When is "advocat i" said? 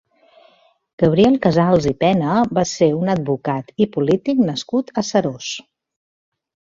3.17-3.89